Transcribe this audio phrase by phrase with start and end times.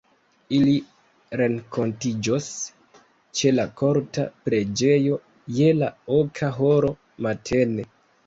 [0.59, 0.71] Ili
[1.41, 2.47] renkontiĝos
[3.41, 5.19] ĉe la Korta Preĝejo
[5.59, 6.93] je la oka horo
[7.27, 7.87] matene.